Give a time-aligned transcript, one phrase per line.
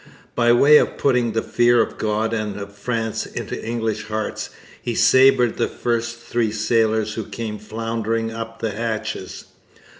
[0.33, 4.49] By way of putting the fear of God and of France into English hearts,
[4.81, 9.45] he sabred the first three sailors who came floundering up the hatches.